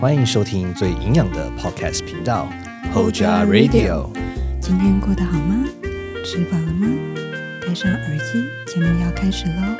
[0.00, 2.48] 欢迎收听最营养的 Podcast 频道
[2.94, 4.08] Hoja Radio。
[4.60, 5.68] 今天过得好吗？
[6.24, 6.86] 吃饱了吗？
[7.66, 9.76] 戴上耳机，节目要开始喽！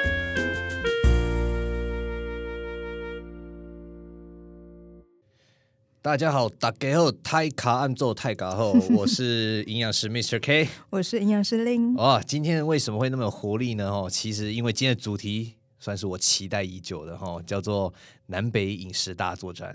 [6.02, 10.40] 大家好，大家好，泰卡按奏泰卡后， 我是营养师 Mr.
[10.42, 10.66] K。
[10.90, 11.94] 我是营养师令。
[11.94, 13.88] 哇，今天为什么会那么有活力呢？
[13.88, 17.92] 哦，其实因为今天的主题算是我期待已久的哈，叫做
[18.26, 19.72] 南北饮食大作战。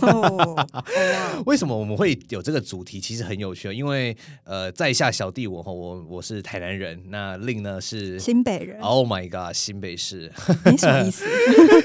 [0.00, 0.66] 哦，
[1.46, 3.00] 为什么我们会有这个主题？
[3.00, 10.32] 其实很有趣，因为呃，在下小弟我哈，我我是台南人，那令呢是新北人，Oh my god，新北市。
[10.70, 11.24] 你什么意思？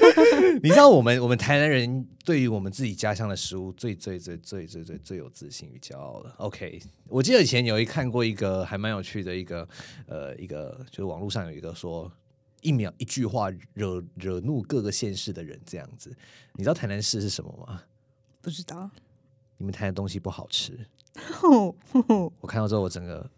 [0.62, 6.34] 你知道我们我们台南人对于我们自己家乡的食物最最最最最最最有自信与骄傲了。
[6.38, 9.68] OK，我记得以前有一看过一个还蛮有趣的一个
[10.06, 12.10] 呃一个，就是网络上有一个说
[12.60, 16.14] 一秒一句话惹惹怒各个县市的人这样子。
[16.54, 17.82] 你知道台南市是什么吗？
[18.40, 18.90] 不知道。
[19.56, 20.86] 你们台南东西不好吃。
[21.42, 21.74] 哦，
[22.40, 23.28] 我看到之后，我整个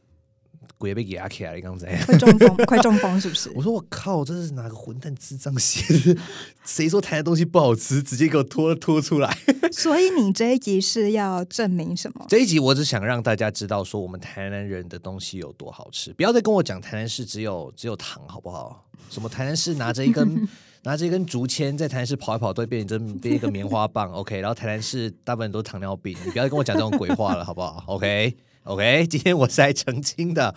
[0.79, 1.97] 鬼被给压起来你，刚才。
[2.07, 3.63] 快中风，快中风是不是 我？
[3.63, 6.21] 说我靠，这是哪个混蛋智障写的？
[6.65, 9.37] 谁说台南东西不好吃，直接给我拖拖出来？
[9.73, 12.25] 所以你这一集是要证明什么？
[12.29, 18.87] 这一集我只想让大家知道，说我们台南人的东西有多好吃，不要再跟我讲台南市只有只有糖，好不好？
[19.09, 20.49] 什么台南市拿着一根
[20.83, 24.41] 拿着一根竹签在台南市跑一跑，都会变成变一个棉花棒，OK？
[24.41, 28.35] 然后台南市大部分都是糖尿病，你不要再跟我讲这种鬼话了，好不好？OK
[28.71, 30.55] OK， 今天我是来澄清的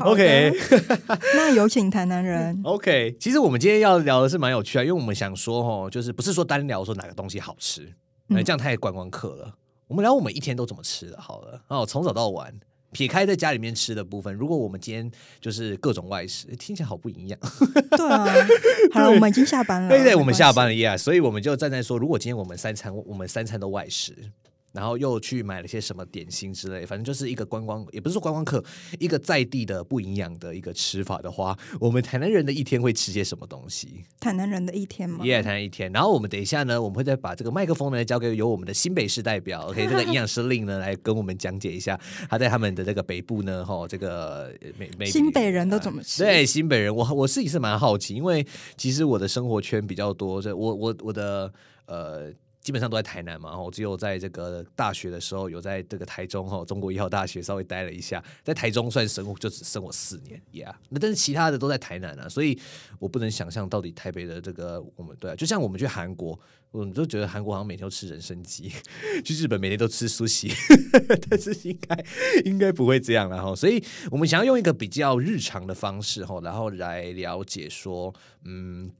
[0.00, 0.52] ，OK。
[1.34, 2.60] 那有请台南人。
[2.62, 7.90] OK，其实我们今天要聊的是蛮有趣啊，因为我们想说哦，就是不是说单聊说哪个东西好吃，
[8.26, 9.54] 那、嗯这样太观光客了。
[9.86, 12.52] 我们聊我们一天都怎么吃的，好了，哦，从早到晚，
[12.92, 15.10] 撇开在家里面吃的部分，如果我们今天
[15.40, 17.38] 就是各种外食，听起来好不营养。
[17.96, 18.26] 对啊，
[18.92, 19.88] 好了，我们已经下班了。
[19.88, 24.14] 对对，我们下班了呀，所以我们就站在说，如果今天我们三餐我们三餐都外食。
[24.72, 28.62] 然后又去买了些什么点心之类，反正就是一个观光，也不是说观光客，
[28.98, 34.04] 一个在地的不营养的一个吃法的话，我们台南人的一天会吃些什么东西？
[34.20, 35.24] 台南人的一天吗？
[35.24, 35.90] 耶，谈一天。
[35.92, 41.98] 然后我们等一下呢，我们会再把这个麦克风呢交给由我们的新北市代表， OK，这个营养师令呢来跟我们讲解一下
[42.28, 46.22] 他在他们的这个北部呢，哈，这个呃美美新北人都怎么吃？
[46.22, 51.52] 对新北人，我我自己是蛮好奇，因为其实我的生活圈比较多，所以我我我的
[51.86, 52.30] 呃。
[52.68, 62.60] 基本上都在台南嘛，我只有在这个大学的时候有在这个台中哈中国一号大学稍微待了一下，在台中算生活就只生我四年呀那但是其他的都在台南啊，所以
[62.98, 66.38] 我不能想象到底台北的这个我们对啊，就像我们去韩国，
[66.70, 68.70] 我们都觉得韩国好像每天都吃人参鸡，
[69.24, 70.52] 去日本每天都吃苏西，
[71.30, 72.04] 但是应该
[72.44, 78.14] 应该不会这样了哈，所以我们想要用一个比较日常的方式哈，然后来了解说，
[78.44, 78.90] 嗯，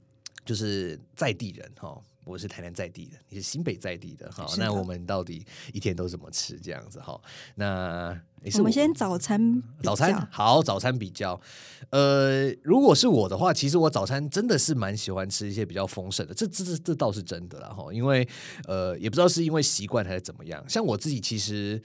[0.43, 2.01] 就是在地人哈。
[2.29, 7.19] 我是台南在地的，你是新北在地的，好，那我们到底一天都怎么吃这样子哈？
[7.55, 11.41] 那也是我们先早餐，早餐好，早餐比较，
[11.89, 18.27] 呃，如果是我的话，其实我早餐真的是蛮喜欢吃一些比较丰盛的，这这这这倒是真的啦哈，因为
[18.67, 21.81] 呃，也不知道是因为习惯还是怎么样，像我自己其实。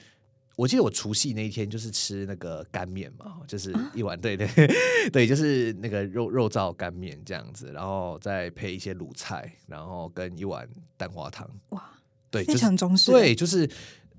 [0.55, 4.47] 我记得我除夕那一天就是吃那个干面嘛，就是一碗，对对
[5.11, 11.49] 对，就是那个肉肉燥干面这样子，然后再配一些卤菜，然后跟一碗蛋花汤。
[11.69, 11.83] 哇，
[12.31, 13.11] 对，非常中式。
[13.11, 13.69] 对，就是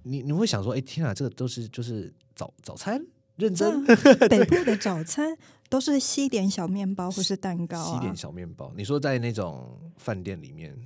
[0.03, 3.03] 你你会想说，哎、天啊，这个都是就是早早餐，
[3.37, 5.35] 认真这 北部的早餐
[5.71, 8.71] 都是西点小面包或是蛋糕啊西点，小面包。
[8.77, 10.77] 你说在那种饭店里面，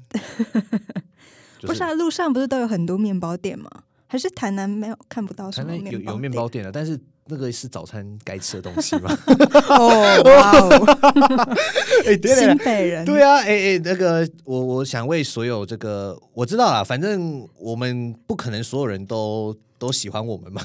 [1.58, 3.68] 就不是啊，路上不是都有很多面包店吗？
[4.12, 9.16] 还是台南没有看不到什台南么面包有有面包店的，但是那个是早餐该吃的东西吗？
[9.70, 11.54] 哦，哇哦，
[12.04, 13.04] 哎、对新北人。
[13.04, 20.60] 对啊，哎、哎、那个，我我想为所有这个我知道啦，反正我们不可能所有人都都喜欢我们嘛，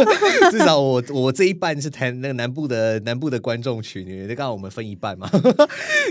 [0.52, 5.26] 至少我我这一半是台那个南部的南部的观众群，因为刚好我们分一半嘛，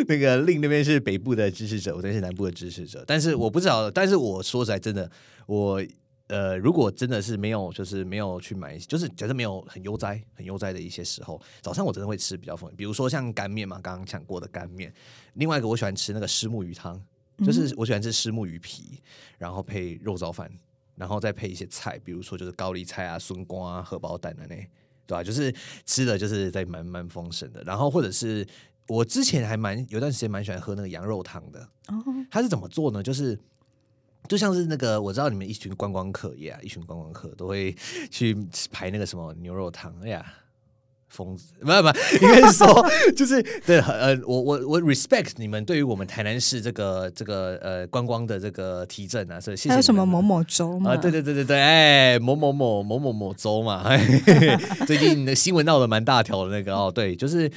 [0.08, 5.08] 那个另那边是北部的支持者，我这边是南部的支持者，但是我不知道，但是我说实在真的，
[5.46, 5.80] 我。
[6.30, 14.94] 呃，如果真的是没有，就是没有去买，就是假设没有很悠哉、很悠哉的一些时候，早上我真的会吃比较丰，比如说像干面嘛，刚刚讲过的干面。
[15.34, 17.02] 另外一个我喜欢吃那个虱目鱼汤，
[17.44, 19.02] 就是我喜欢吃虱目鱼皮，
[19.40, 20.52] 然后配肉燥饭，
[20.96, 24.56] 然后再配一些菜，比如说就是高丽菜啊、笋瓜啊、荷包蛋啊那，
[25.08, 25.52] 对吧、就是
[25.86, 27.64] 吃的就是在蛮蛮丰盛的。
[27.64, 28.48] 然后或者是
[28.88, 33.02] 我之前还蛮有段时间蛮喜欢喝那个羊肉汤的，哦，它是怎么做呢？
[33.02, 33.40] 就是
[34.28, 37.76] 就像是那个，我知道你们一群观光客呀一群观光客都会
[38.12, 38.36] 去
[38.72, 40.26] 排那个什么牛肉汤，哎呀，
[41.10, 49.70] 疯子，不不，应该是说，就是对，呃，我我我 respect 你们对于我们台南市这个这个呃观光的这个提振啊，所以谢谢。
[49.70, 50.92] 还有什么某某州吗？
[50.92, 53.98] 啊，对对对对对，哎，某某某某某某州嘛，嘿
[54.86, 57.52] 最近的新闻闹得蛮大条的那个哦，对，就是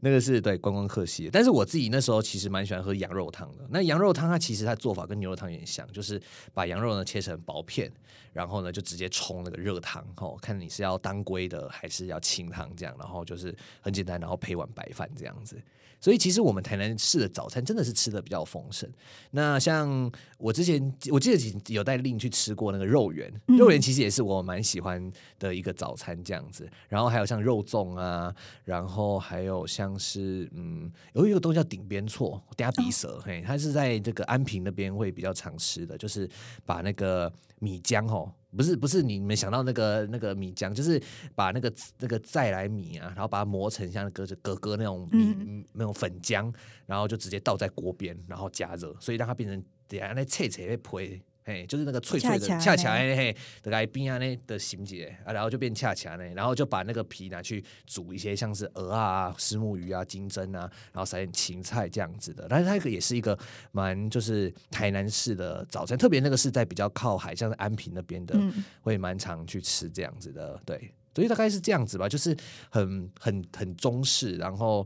[0.00, 3.64] 那个是对观光客系，但是我自己那时候其实蛮喜欢喝羊肉汤的。
[3.70, 6.20] 那羊肉汤它其实它做法跟牛肉汤有点像，就是
[6.52, 7.90] 把羊肉呢切成薄片，
[8.32, 15.60] 然后呢就直接冲那个热汤，哦，看你是要当归的还是要清汤这样，然后就是很简单，然后配碗白饭这样子。
[15.98, 18.88] 所以其实我们台南市的早餐真的是吃的比较丰盛。
[19.30, 26.68] 那像我之前我记得有带令去吃过那个肉圆，嗯肉圆其实也是我蛮喜欢的一个早餐这样子。
[26.90, 28.32] 然后还有像肉粽啊，
[28.64, 36.28] 然后还有像是嗯，有一个东西叫顶边错，等下鼻舌，嘿，它是在这个安平那边会比较常吃的，就是
[36.66, 38.32] 把那个米浆哦。
[38.56, 40.98] 不是不是你们想到那个那个米浆，就是
[41.34, 46.50] 把那个那个再来米啊，然后把它磨成像格格格那种米、嗯那种粉浆，
[46.86, 62.48] 然后就直接倒在锅边，然后加热，所以让它变成等下那脆脆的皮，嘿，就是那个脆脆的恰恰恰恰的嘿，的来冰啊那的形节啊，然后就变恰恰呢，然后就把那个皮拿去煮一些像是鹅啊、石目鱼啊、金针啊，然后撒点芹菜这样子的。
[62.50, 63.38] 但是它这个也是一个
[63.70, 72.36] 蛮就是台南式的早餐，特别那个是在比较靠海，像是安平那边的，嗯会蛮常去吃这样子的，对，所以大概是这样子吧，就是
[72.70, 74.84] 很很很中式，然后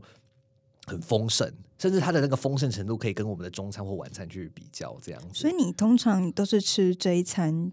[0.85, 5.29] 很丰盛，甚至它的那个丰盛程度可以跟我们的中餐或晚餐去比较，这样子。
[5.33, 7.71] 所以你通常都是吃这一餐，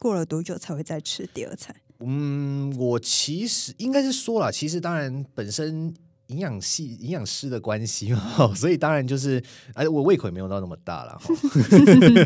[0.00, 1.76] 过了多久才会再吃第二餐？
[2.00, 5.94] 嗯，我其实应该是说了，其实当然本身
[6.28, 9.42] 营养系营养师的关系嘛， 所以当然就是，
[9.72, 11.18] 哎，我胃口也没有到那么大了。
[11.18, 11.34] 哈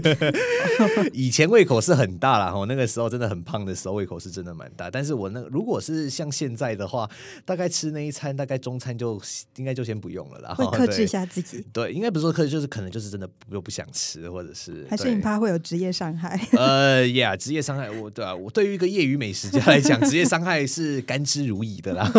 [1.12, 4.90] 以前胃口是很大了哈，那个时候真的很胖的时候，胃口是真的蛮大。
[4.90, 7.08] 但是我那如果是像现在的话，
[7.44, 9.20] 大概吃那一餐，大概中餐就
[9.56, 10.55] 应该就先不用了啦。
[10.55, 16.40] 哈会克制一下自己，对，应该不是说克制，就是可能就是真的又不想吃，或者是还是你怕会有职业伤害？
[16.58, 22.10] 呃呀，职业伤害，我对啊，我对于一个业余美食家来讲，职业伤害是甘之如饴的啦。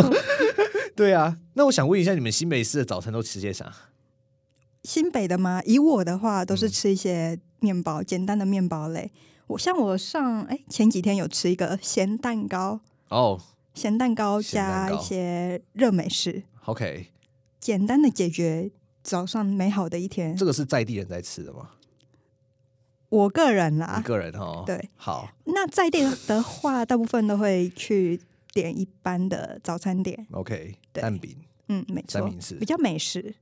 [0.96, 3.74] 对啊，那我想问一下，你们新北市的早餐都吃些啥？
[4.84, 5.62] 新北的吗？
[5.66, 9.12] 以我的话，嗯都是吃一些面包，简单的面包类。
[9.48, 12.80] 我像我上哎前几天有吃一个咸蛋糕，
[13.10, 13.40] 哦、
[13.74, 17.08] 咸蛋糕加一些热美式，o k
[17.60, 20.36] 简单的解决早上美好的一天。
[20.36, 21.72] 这个是在地人在吃的吗？
[23.10, 28.20] 我个人啦一，个人哈，啊对，好那在地的话，大部分都会去
[28.54, 30.26] 点一般的早餐店。
[30.32, 31.36] ，OK，对蛋饼，
[31.68, 33.34] 嗯，没错三明治比较美式。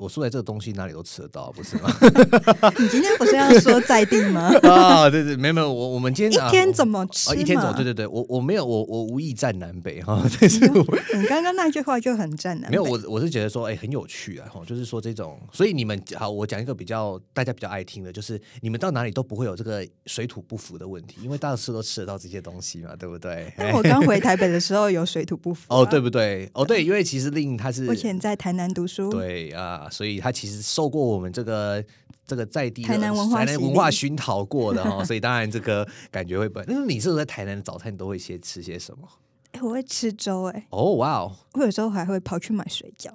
[0.00, 1.94] 我说的这个东西哪里都吃得到，不是吗？
[2.78, 4.50] 你今天不是要说在地吗？
[4.64, 6.72] 啊，对对，没有没有，我我们今天一天？
[6.72, 7.40] 怎么吃哦，嘛？
[7.40, 7.74] 一天怎么？
[7.74, 12.76] 对对对，我我没有，我我无意站南北哈， 但是我你刚刚那句话就很站南北。
[12.78, 23.52] 没有，我我是觉得说，哎、很有趣啊，哈，就是说这种，所以你们好，我讲一个比较大家比较爱听的，就是你们到哪里都不会有这个水土不服的问题，因为大家吃都吃得到这些东西嘛，对不对？
[23.58, 25.80] 但我刚回台北的时候有水土不服、啊。
[25.80, 26.48] 哦，对，不对？
[26.54, 29.10] 哦，对，因为其实令他是我以前在台南读书。
[29.10, 31.84] 对啊，所以他其实受过我们这个
[32.26, 36.60] 这个在地的台南文化台南洗礼文化熏陶过的哈， 所以当然这个感觉会不。
[36.66, 39.08] 那你是不是在台南的早餐都会先吃些什么？
[39.52, 43.10] 哎，我会吃粥哎，哦，哇哦，我有时候还会跑去买水饺。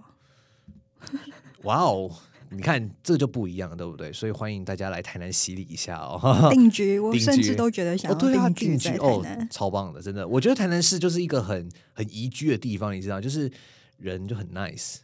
[1.64, 2.12] 哇哦！
[2.52, 4.14] 你看这就不一样，对不对？
[4.14, 6.50] 所以欢迎大家来台南洗礼一下哦。
[6.54, 10.28] 定居，我甚至都觉得想哦，要定定居哦超棒的，真的。
[10.28, 13.52] 我觉得台南市就是一个很很宜居的地方，你知道，就是
[13.98, 14.98] 人就很 nice，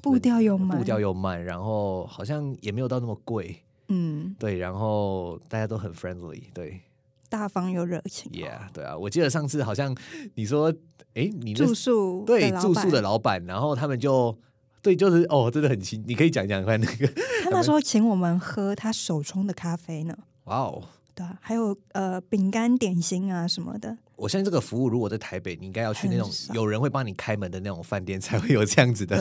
[0.00, 6.80] 步调又慢，步调又慢，然后好像也没有到那么贵，嗯，对，然后大家都很 friendly，对
[7.28, 8.30] 大方又热情。
[8.32, 8.96] ，yeah，对啊。
[8.96, 9.96] 我记得上次好像
[10.34, 10.72] 你说，
[11.14, 14.36] 哎，你那住宿对住宿的老板，然后他们就
[14.82, 17.06] 对，就是哦，真的很亲，你可以讲讲看那个，
[17.44, 20.82] 他那时候请我们喝他手冲的咖啡呢，哇哦。
[21.14, 23.96] 对啊，还有呃饼干、点心啊什么的。
[24.16, 29.16] 我相信这个服务如果在台北，你应该要去那种有人会帮你开门的那种饭店，才会有这样子的。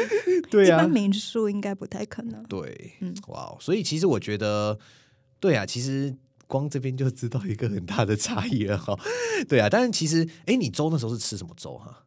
[0.50, 2.42] 对，一般，民宿应该不太可能。
[2.44, 4.78] 对，嗯哇哦，所以其实我觉得，
[5.38, 8.98] 对啊，其实光这边就知道一个很大的差异了哈。
[9.46, 12.04] 对啊，但是其实，哎，你粥那时候是吃什么粥哈？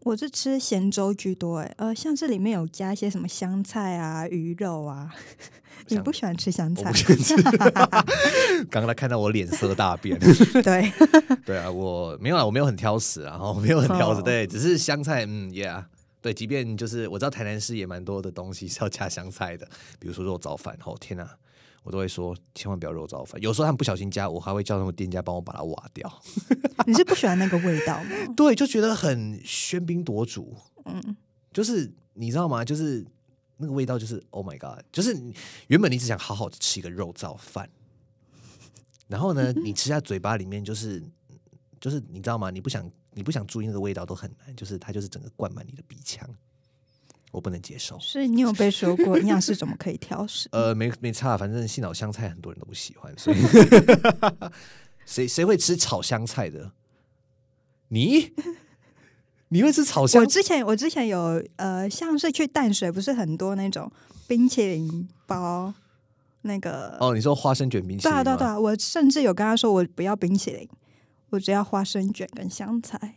[0.00, 5.14] 我是吃咸粥居多，哎，呃，像这里面有加一些什么香菜啊、鱼肉啊。
[5.88, 6.96] 你香不喜欢吃香菜我不？
[6.96, 7.34] 喜欢吃。
[8.70, 10.18] 刚刚他看到我脸色大变。
[10.62, 10.92] 对，
[11.44, 15.84] 对啊，我没有啊，我没有很挑食啊，然后没有很挑食，哦对，只是香菜，嗯，yeah。
[16.20, 19.66] 对，即便就是我知道台南市也蛮多的东西是要加香菜的，
[20.00, 20.76] 比如说肉燥饭。
[20.84, 21.22] 哦，天哪，
[21.84, 23.40] 我我都会说千万不要肉燥饭。
[23.40, 26.20] 有时候他们不小心加，我还会叫他们店家帮我把它挖掉。
[26.86, 28.10] 你是不喜欢那个味道吗？
[28.36, 30.54] 对，就觉得很喧宾夺主，
[30.84, 31.16] 嗯，
[31.50, 32.62] 就是你知道吗？
[32.62, 33.06] 就是
[33.58, 35.14] 那个味道，就是 Oh my God，就是
[35.66, 37.68] 原本你只想好好的吃一个肉燥饭，
[39.06, 41.02] 然后呢， 你吃在嘴巴里面就是
[41.80, 42.50] 就是你知道吗？
[42.50, 46.28] 你不想你不想注意那个味道都很难，就是它就是整个灌满你的鼻腔，
[47.32, 47.98] 我不能接受。
[47.98, 50.48] 所以你有被说过营养师怎么可以挑食？
[50.52, 53.36] 呃，没没差，反正杏脑香菜很多人都不喜欢，所以
[55.04, 56.72] 谁谁会吃炒香菜的？
[57.88, 58.32] 你
[59.48, 60.26] 你会吃炒香我？
[60.26, 63.90] 之前我之前有呃，像是去淡水，不是很多那种
[64.26, 65.72] 冰淇淋包，
[66.42, 68.10] 那个哦，你说花生卷冰淇淋吗？
[68.10, 70.68] 对啊对啊对啊，我甚至有跟他说我不要冰淇淋，
[71.30, 73.14] 我只要花生卷跟香菜。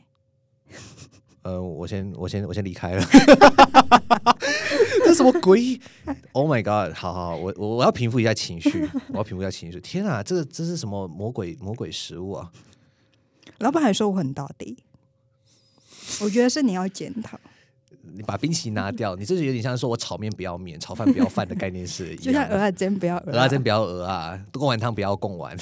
[1.44, 3.04] 呃，我先我先我先离开了，
[5.04, 5.80] 这什么鬼
[6.34, 6.96] ？Oh my god！
[6.96, 9.82] 好好，好我我我要平复一下情绪， 我要平复一下情绪。
[9.82, 12.52] 天啊，这个这是什么魔鬼魔鬼食物啊？
[13.58, 14.78] 老板还说我很到底，
[16.20, 17.40] 我觉得是你要检讨，
[18.14, 22.44] 你把冰淇淋拿掉， 你这是有点像说我炒面不要面，炒饭不要饭的概念是一就像。
[22.50, 25.56] 鹅啊煎不要鹅鹅啊，真不要鹅啊，贡丸汤不要贡丸。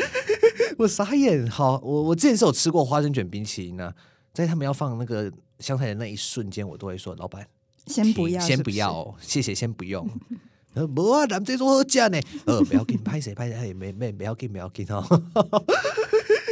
[0.78, 1.46] 我傻眼。
[1.48, 3.92] 好，我我之前是有吃过花生卷冰淇淋呢、
[4.32, 7.46] 在他们要放那个香菜的那一瞬间，我都会说老板
[7.86, 10.08] 先不要，先不要哦，谢谢，先不用。
[10.74, 12.20] 呃，不啊，咱们这桌喝价呢？
[12.44, 15.02] 呃，不要紧，拍谁拍谁，没没不要紧，不要紧哦。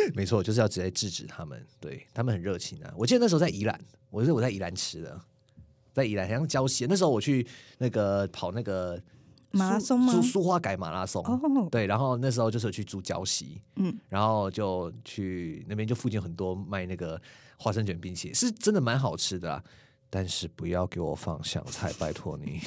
[0.14, 2.92] 没错，就是要直接制止他们，对他们很热情啊。
[2.96, 3.78] 我记得那时候在宜兰，
[4.11, 5.20] 我是我在宜兰吃的，
[5.92, 7.46] 在宜兰好像礁溪，那时候我去
[7.78, 9.00] 那个跑那个
[9.50, 17.20] 马拉松吗苏苏花改马拉松，哦，对，然后那时候就是去住礁溪，嗯，然后就去那边就附近很多卖那个
[17.58, 19.64] 花生卷冰淇淋，是真的蛮好吃的啦。
[20.11, 22.61] 但是不要给我放香菜，拜托你。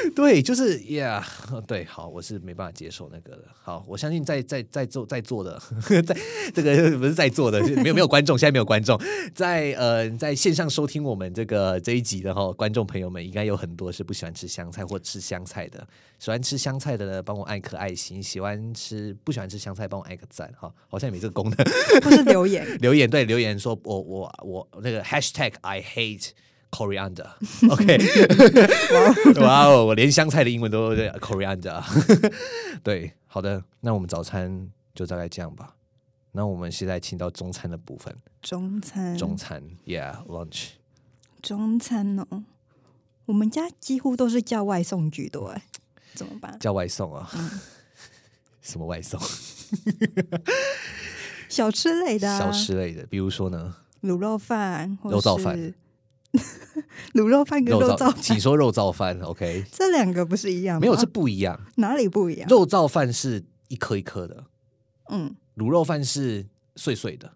[0.16, 1.24] 对，就是呀
[1.66, 3.44] 对，好，我是没办法接受那个的。
[3.62, 5.60] 好，我相信在在在座在座的，
[6.04, 6.16] 在
[6.54, 9.00] 这个不是在座的，是没有没有观众，现在没有观众，
[9.34, 15.86] 在呃在线上收听我们这个这一集的哈，观众朋友们应该有很多是不喜欢吃香菜或吃香菜的。
[16.18, 20.72] 喜欢吃香菜的呢，帮我按颗爱心；喜欢吃不喜欢吃香菜，帮我按个赞哈。
[20.88, 21.56] 好像也没这个功能。
[22.00, 26.30] 不是留言， 留言对留言说我我我那个 hashtag I hate
[26.70, 27.98] coriander，OK，、
[29.40, 31.82] 哇哦，我连香菜的英文都对 coriander，
[32.82, 35.74] 对，好的，那我们早餐就大概这样吧。
[36.32, 40.68] 那我们现在请到中餐的部分，中餐，中餐，Yeah，lunch，
[41.42, 42.44] 中餐哦，
[43.24, 45.62] 我们家几乎都是叫外送居多，哎，
[46.14, 46.56] 怎么办？
[46.60, 47.28] 叫外送啊？
[48.60, 49.18] 什么外送？
[51.48, 55.56] 小吃类的、啊，小吃类的，比如说呢，卤肉饭，或肉燥饭。
[55.56, 55.74] 是，
[57.14, 59.64] 卤肉饭跟肉肉燥请饭说肉燥饭，OK？
[59.72, 60.80] 这两个不是一样吗？
[60.80, 61.58] 没有，是不一样。
[61.76, 62.48] 哪里不一样？
[62.48, 64.44] 肉燥饭是一颗一颗的，
[65.08, 67.32] 嗯，卤肉饭是碎碎的。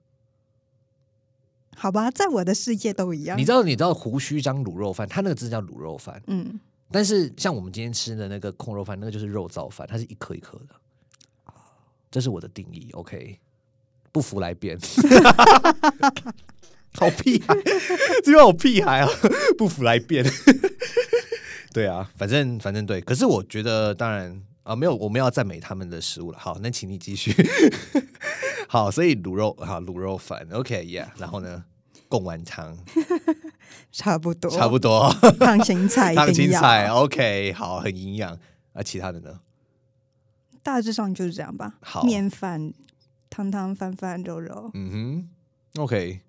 [1.75, 3.37] 好吧，在我的世界都一样。
[3.39, 11.55] 你知道，你知道胡须章卤肉饭，它那个字叫卤肉饭，嗯，但是像我们今天吃的那个控肉饭，那个就是肉燥饭，它是一颗一颗的。
[12.11, 13.41] 这是我的定义，OK？
[14.13, 14.79] 不服来辩。
[16.95, 17.57] 好屁孩，
[18.25, 19.09] 这个好屁孩啊！
[19.57, 20.25] 不服来辩。
[21.73, 26.39] 对啊，反正反正对，可是我觉得，当然啊，没有，我们要赞美他们的食物了。
[26.39, 27.35] 好，那请你继续。
[28.69, 31.65] 好，所以卤肉哈卤肉饭，OK，Yeah，、然后呢，
[32.09, 32.77] 贡丸汤
[33.91, 35.11] 差不多，差不多。
[35.41, 38.39] 烫青菜烫青菜，OK，好，很营养。
[38.75, 39.41] 啊，其他的呢？
[40.63, 41.75] 大致上就是这样吧。
[41.81, 42.73] 好面饭、
[43.29, 44.91] 汤汤饭饭、肉肉，嗯
[45.75, 46.21] 哼，OK，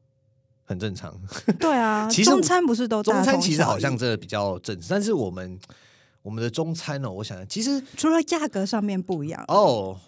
[0.63, 1.13] 很正常。
[1.59, 2.07] 对啊。
[2.11, 5.59] 其实中餐不是都中餐其实好像这个比较正，但是我们
[6.21, 9.99] 我们的中餐哦，我想其实除了价格上面不一样，哦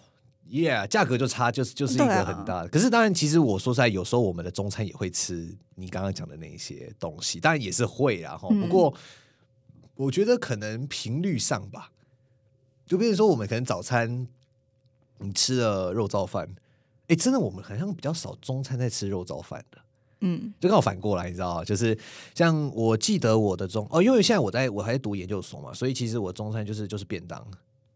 [0.49, 2.69] ，Yeah，价格就差，就是就是一个很大的。
[2.69, 8.47] 可是当然，其实我说实在，有时候我们的中餐也会吃你刚刚讲的那一些东西，当然也是会啦哈。
[8.51, 8.93] 嗯不过
[9.95, 11.91] 我觉得可能频率上吧，
[12.85, 14.27] 就比如说我们可能早餐
[15.17, 16.53] 你吃了肉燥饭，
[17.07, 19.79] 哎，真的我们好像比较少中餐在吃肉燥饭的。
[20.21, 21.63] 嗯，就刚好反过来，你知道吗？
[21.63, 21.97] 就是
[22.33, 27.45] 像我记得我的中哦，因为现在我在我还在读研究所嘛，所以其实我中餐就是就是便当，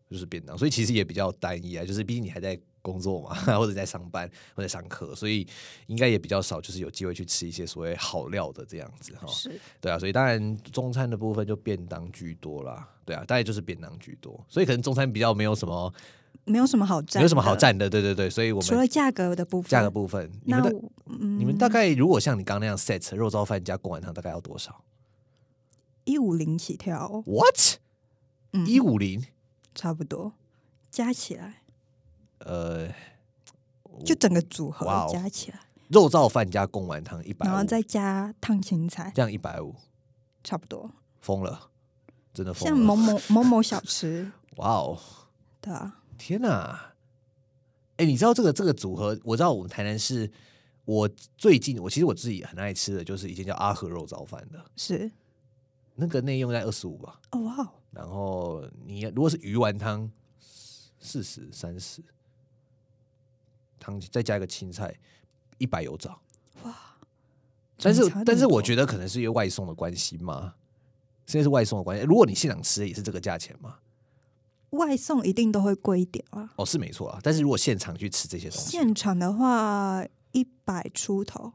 [0.09, 1.85] 就是便当，所以其实也比较单一啊。
[1.85, 5.45] 就是毕竟你还在工作嘛， 或者在上班或者上课，所以
[5.87, 9.27] 应该也比较少，就是有机会去吃一些所谓好料的这样子哈。
[9.27, 12.87] 是对啊，所以当然中餐的部分就便当居多啦。
[13.05, 15.91] 对啊，大概就是便当居多，所以可能中餐比较没有什么
[16.45, 17.55] 没有什么好占，没有什么好。
[17.55, 17.89] 占的。
[17.89, 24.83] 对对对，所以我们除了价格的部分，价格部分，你那们的嗯，你们大概如果像你刚刚那样 set 肉燥饭加贡丸汤，大概要多少？
[26.05, 27.05] 一五零起跳。
[27.05, 27.79] 哦，What？
[28.53, 28.65] 嗯。
[28.65, 29.23] 一五零？
[29.75, 30.33] 差不多。
[30.89, 31.61] 加起来，
[32.39, 32.89] 呃，
[34.03, 35.59] 就整个组合加起来，
[35.89, 39.75] 肉燥饭加贡丸汤一百，然后再加烫青菜，这样一百五，
[40.43, 40.89] 差不多。
[41.21, 41.69] 疯了，
[42.33, 42.75] 真的疯了。
[42.75, 42.95] 像某！
[42.95, 44.97] 某某某小吃， 哇哦，
[45.61, 46.93] 对啊，天哪！
[47.97, 49.17] 哎，你知道这个这个组合？
[49.23, 50.29] 我知道我们台南是，
[50.85, 55.09] 我最近我其实我自己很爱吃的就是一间叫阿和肉燥饭的，是
[55.95, 60.11] 那个内用在二十五吧，哦哇哦，然后你如果是鱼丸汤，
[60.99, 62.01] 四十三十，
[63.79, 64.93] 汤再加一个青菜，
[65.57, 66.21] 一百有找。
[66.63, 66.75] 哇！
[67.81, 70.53] 但是但是我觉得可能是因为外送的关系嘛，
[71.25, 72.05] 现在是外送的关系。
[72.05, 73.77] 如果你现场吃也是这个价钱嘛，
[74.71, 76.49] 外送一定都会贵一点啊。
[76.55, 77.19] 哦是没错啊。
[77.23, 81.51] 但是如果现场去吃这些东西，现场的话一百出头，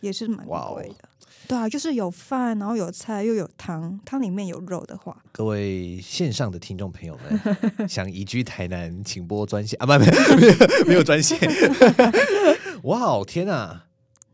[0.00, 1.08] 也是蛮贵的。
[1.46, 7.38] 对啊，就是有饭，然后有菜，又有汤，汤里面有肉的话，各位线上的听众朋友们，
[7.86, 9.92] 想移居台南，请拨专线啊，不
[10.88, 11.38] 没有专线。
[12.84, 13.84] 哇哦，天啊，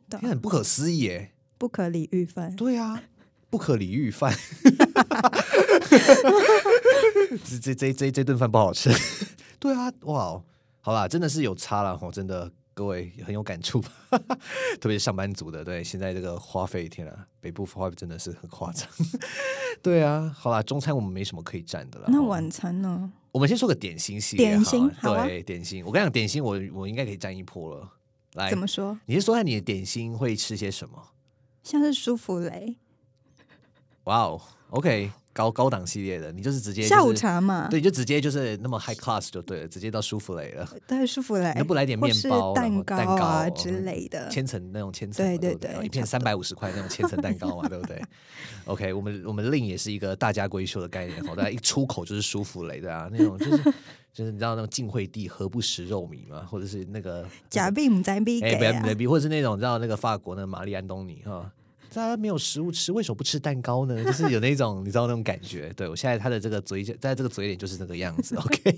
[0.08, 1.32] 对啊天啊，很不可思议耶！
[1.58, 2.54] 不可理喻饭。
[2.54, 3.02] 对啊，
[3.50, 4.32] 不可理喻饭，
[7.38, 8.90] 这这这这这顿饭不好吃。
[9.58, 10.44] 对啊，哇哦，
[10.80, 12.50] 好啦，真的是有差了我，真的。
[12.72, 13.78] 各位很有感触，
[14.80, 18.88] 特别是上班族的，对，现在这个花费，天啊，北部花费真的是很夸张。
[19.82, 22.06] 对啊，好啦，中餐我们没什么可以占的了。
[22.08, 23.12] 那晚餐呢？
[23.32, 27.92] 我们先说个点心系列点心对，点心，我跟你讲，点心我我应该可以占一波了。
[28.34, 28.98] 来怎，么说？
[29.04, 31.08] 你是说看你的点心会吃些什么？
[31.62, 32.78] 像是舒芙蕾、
[34.04, 40.68] 哇哦，OK，高高档系列的，你就是直接、就是、下午茶嘛，对，就直接就是那么 high class 就对了，直接到舒芙蕾了。
[40.86, 44.28] 对，舒芙蕾，那不来点面包蛋蛋糕啊之类的。
[44.28, 48.02] 千层那种千层嘛，对对不对，对一片三百五十块那种千层蛋糕嘛， 对不对
[48.64, 53.62] ？OK，我们我们令也是一个大家闺秀的概念，好，大家一出口就是舒芙蕾的啊，那种就是
[54.12, 61.50] 就是你知道那种晋惠帝何不食肉糜嘛，或者是那个假币母在币哎，给啊或者是那种你知道那个法国那个玛丽安东尼哈，
[61.92, 64.02] 大家没有食物吃，为什么不吃蛋糕呢？
[64.04, 65.72] 就是有那种你知道那种感觉。
[65.76, 68.36] 对我现在他的这个嘴，在这个嘴脸就是这个样子。
[68.38, 68.76] OK，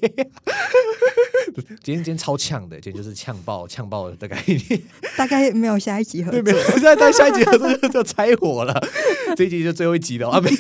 [1.83, 4.83] 今天今天超呛的，今天就是呛爆呛爆的概念。
[5.16, 6.70] 大概没有下一集合对，没作有，。
[6.70, 8.75] 现在到下一集合作就就拆火了，
[9.37, 10.57] 这一集就最后一集了啊，没有。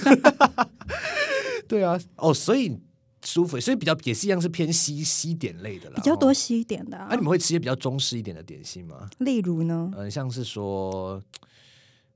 [1.66, 2.78] 对啊，哦，所以
[3.24, 6.32] 舒服，所以比较也是一样是偏西西点类的啦，比较多哦。
[6.34, 9.08] 西一点的、啊啊，你们会吃一些比较中式一点的点心吗？
[9.18, 11.22] 例如呢，嗯、像是说，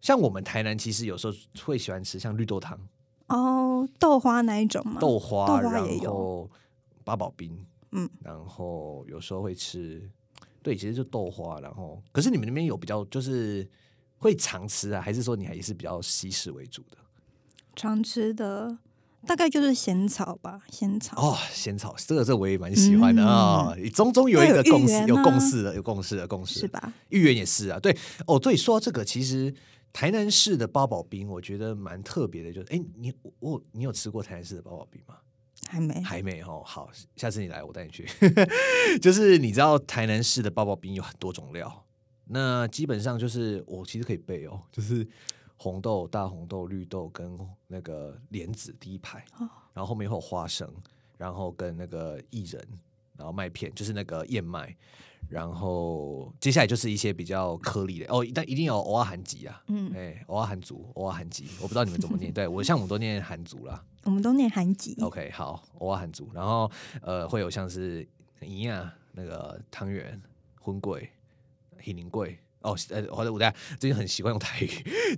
[0.01, 1.33] 像我们台南其实有时候
[1.65, 2.79] 会喜欢吃像绿豆汤、
[3.29, 4.99] 哦，豆花那一种吗？
[5.01, 6.51] 豆花，豆花也然有后
[7.05, 10.09] 八宝冰，嗯，然后有时候会吃，
[10.63, 13.69] 对，其实就豆花，然后可是你们那边有比较就是
[14.19, 16.99] 会常吃啊，还是说你还是比较西式为主的？
[17.75, 18.79] 常吃的
[19.27, 21.21] 大概就是仙草吧，仙草。
[21.21, 26.93] 哦，仙草，这个这个我也蛮喜欢的嗯啊、终终有一个共识，有共识的，有共识的共识是吧？
[27.09, 29.53] 芋圆也是啊，对哦，对，说到这个，其实
[29.97, 35.17] 台南市的八宝冰，我觉得蛮特别的，就是哎，你我我你有吃过台南市的八宝冰吗？
[35.67, 36.03] 还没。
[36.03, 38.07] 还没哦，好，下次你来我带你去。
[39.01, 41.87] 就是你知道台南市的八宝冰有很多种料，
[42.27, 45.09] 那基本上就是我其实可以背哦，就是
[45.57, 50.71] 红豆、大红豆、绿豆跟那个莲子第一排，哦然后后面会有花生，
[51.17, 52.63] 然后跟那个薏仁，
[53.17, 54.77] 然后麦片就是那个燕麦，
[55.29, 63.85] 然后接下来就是一些比较颗粒的哦，但一定有偶尔韩籍啊，嗯，哎，偶尔韩族，偶尔韩籍，我不知道你们怎么念， 对我像我们都念韩族啦。
[64.05, 64.97] 我们都念韩籍。
[65.01, 66.71] OK，好，偶尔韩族，然后
[67.03, 68.07] 呃会有像是
[68.41, 70.21] 一样那个汤圆、
[70.61, 71.11] 荤桂、
[71.83, 74.69] 喜灵桂哦，呃，或者我大家最近很习惯用台语，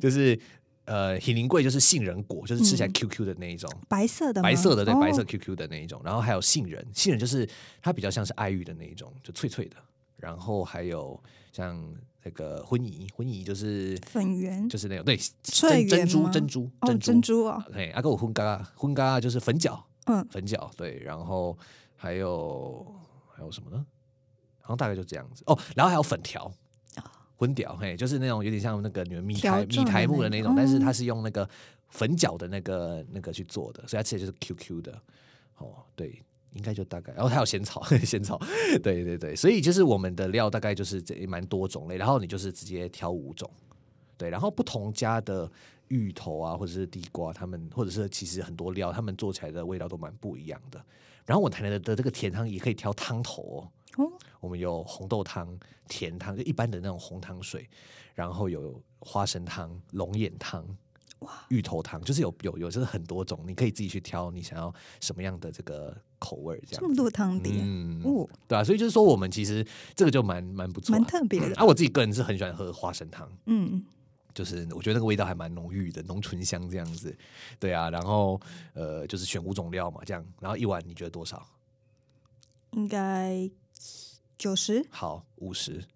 [0.01, 0.39] 就是
[0.87, 3.71] 呃喜灵桂就是杏仁果，就是吃起来嗯 QQ 的那一种。
[3.89, 7.47] 白色的，白色的对，哦白色 QQ 的那一种，然后还有杏仁，杏仁就是
[7.83, 9.77] 它比较像是爱玉的那一种，就脆脆的。
[10.19, 11.19] 然后还有
[11.51, 11.83] 像
[12.23, 14.69] 那个婚仪，婚仪就是粉圆。
[14.69, 17.45] 就是那种对脆珍珍珠珍珠哦，珍珠。
[17.47, 21.57] 哦，对，阿哥我荤嘎荤嘎就是粉饺，嗯，粉饺对，然后
[21.97, 22.87] 还有
[23.33, 23.87] 还有什么呢？
[24.61, 25.43] 好像大概就这样子。
[25.47, 26.53] 哦，然后还有粉条。
[27.37, 31.49] 荤条，嘿，就是那种有点像那个你们米条苔米状的苔木的那种，但是它是用那个
[31.89, 35.01] 粉角的那个那个去做的，所以它吃起来就是 QQ 的。
[35.59, 36.21] 哦，对，
[36.59, 38.39] 应该就大概，然后还有仙草， 仙草，
[38.83, 43.49] 对对对，所以就是我们的料大概就是这蛮多种类，然后你就是直接挑五种，
[44.17, 45.51] 对，然后不同家的
[45.89, 50.85] 芋头啊，或者是地瓜，他们或者是其实很多料，他们做起来的味道都蛮不一样的。
[51.25, 57.69] 然后我台南的的这个甜汤也可以挑汤头哦，哦，我们有红豆汤、甜汤，就一般的那种红糖水，
[58.15, 60.67] 然后有花生汤、龙眼汤，
[61.49, 66.81] 芋头汤就是有有有就是很多种，你可以自己去挑你想要什么样的这个口味儿这样。
[66.81, 71.57] 这么多汤底，嗯，哦，对啊，所以就是说我们其实这个就蛮蛮不错啊、蛮特别的。
[71.57, 73.85] 啊，我自己个人是很喜欢喝花生汤，嗯，
[74.33, 77.17] 就是我觉得那个味道还蛮浓郁的，浓醇香这样子。
[77.59, 78.41] 对啊，然后
[78.75, 81.47] 呃，就是选五种料嘛，这样，然后一碗你觉得多少？
[82.73, 83.51] 应该
[84.37, 85.85] 九十，好，五十。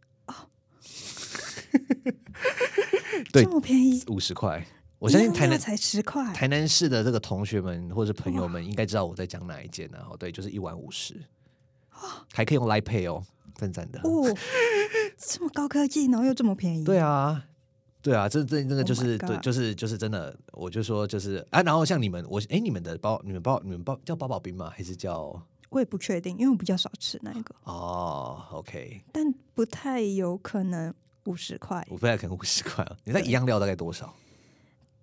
[3.32, 4.66] 对这么便宜，五十块。
[5.02, 11.20] 我相信台南才十块，台南市的这个同学们或者朋友们应该知道我在讲哪一间然后对，就是一碗五十，
[12.32, 13.20] 还可以用来 pay 哦，
[13.56, 13.98] 赞赞的。
[14.04, 14.32] 哦，
[15.18, 17.44] 这么高科技，然后又这么便宜，对啊，
[18.00, 24.70] 对啊，这这那个 Oh 就是对，就是就是真的，我就说就是啊，然后像你们，我哎，你们的包，你们包，你们包叫包宝冰吗？
[24.72, 25.36] 还是叫
[25.70, 31.84] 我也不确定，因为我比较少吃那个，哦？OK，但不太有可能五十块。
[31.90, 32.96] 我不太可能五十块啊。
[33.02, 34.14] 你那一样料大概多少？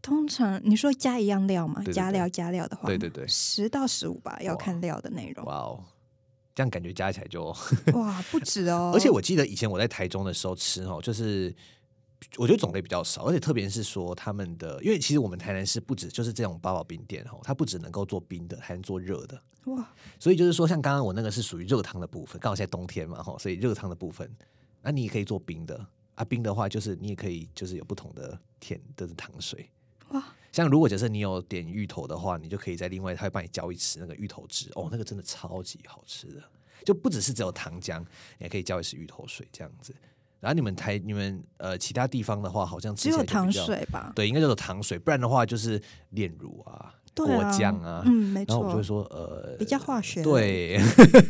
[0.01, 5.45] 通常你说加一样料嘛，对对加料加料的话，对对对十到十五吧，要看料的内容。
[5.45, 5.83] 哇哦，
[6.55, 7.55] 这样感觉加起来就，
[7.93, 8.91] 哇，不止哦。
[8.95, 11.55] 而且我记得以前我在台中的时候吃哦，就是。
[12.35, 19.41] 我觉得种类比较少，而且特别是说他们的，因为其实我们台南市不止就是这种八宝冰店哦，它不只能够做冰的，还能做热的。
[19.67, 24.29] 哇，所以就是说，像刚刚我那个是属于热汤的部分，刚好现在冬天嘛，哈，所以热汤的部分，
[24.81, 26.25] 那、你也可以做冰的啊。
[26.25, 29.69] 冰的话，就是你也可以就是有不同的甜的糖水。
[30.49, 36.41] 哇，像如果假设你有点芋头的话，你就可以在另外他会帮你浇一匙那个芋头汁，哦，那个真的超级好吃的，
[36.83, 37.99] 就不只是只有糖浆，
[38.37, 39.93] 你还可以浇一匙芋头水这样子。
[40.39, 44.13] 然后你们台你们呃其他地方的话，好像只有糖水吧？
[44.15, 45.81] 对，应该叫做糖水，不然的话就是
[46.11, 48.01] 炼乳啊、果酱啊。
[48.05, 50.77] 嗯，没错然后我就会，说，呃，比较化学。，对，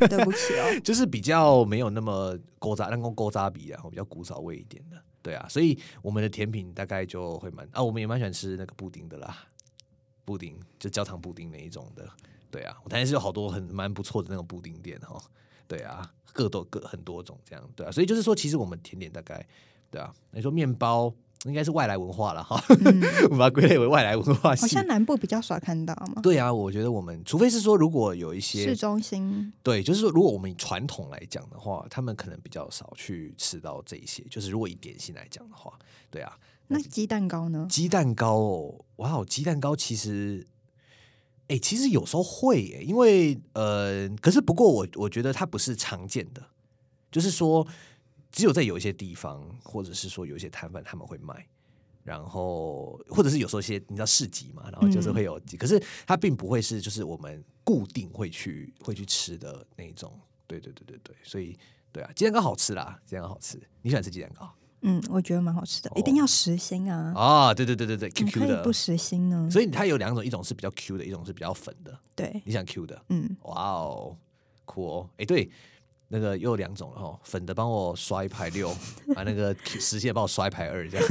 [0.08, 0.80] 对不起哦。
[0.86, 9.38] 就是比较没有那么勾扎，那跟勾扎比啊，比较古早味一点的，对啊，所以我们的甜品大概就会蛮啊，我们也蛮喜欢吃那个布丁的啦，
[10.26, 12.10] 布丁就焦糖布丁那一种的，
[12.50, 15.22] 对啊，我台南是有好多很蛮不错的那种布丁店哦，
[15.68, 19.46] 对啊，各都各很多种这样，对啊，所以就是说，其实我们甜点大概
[19.92, 21.14] 对啊，你说面包
[21.46, 24.50] 应该是外来文化了哈， 我们把它归类为外来文化。
[24.50, 26.22] 好像南部比较少看到嘛。
[26.22, 34.22] 对啊，我觉得我们除非是说，如果有一些市中心对，就是说，如果我们以传统来讲的话，他们可能比较少去吃到这一些。
[34.30, 35.72] 就是如果以点心来讲的话，
[36.12, 37.66] 对啊，那鸡蛋糕呢？
[37.70, 40.46] 鸡蛋糕哦，哇哦，鸡蛋糕其实，
[41.48, 46.44] 哎、其实有时候会耶，因为呃，可是不过我我觉得它不是常见的，
[47.10, 47.66] 就是说
[48.32, 51.48] 只有在有一些地方，或者是说有一些摊贩他们会卖。
[52.02, 60.20] 然后，或者是有时候一些你知道市集嘛，然后就是会有，可是它并不会是就是我们固定会去会去吃的那一种。
[60.48, 61.56] 对对对对对，所以
[61.92, 63.62] 对啊，鸡蛋糕好吃啦，鸡蛋糕好吃。
[63.84, 64.50] 你喜欢吃鸡蛋糕
[64.82, 67.14] 嗯，我觉得蛮好吃的，一定要实心啊。
[67.16, 67.54] 啊？
[67.54, 68.74] 对对对对对，Q Q 的不。
[68.74, 69.48] 实心呢？
[69.52, 72.00] 所以它有两种，一种是比较 Q 的，一种是比较粉的。
[72.16, 73.00] 对，你想 Q 的？
[73.10, 74.18] 嗯，哇哦，
[74.66, 75.10] 酷哦！
[75.18, 75.52] 哎，对，
[76.12, 78.76] 那个又有两种了哈，粉的帮我刷一排六，
[79.16, 81.08] 把，那个实线帮我刷一排二，这样，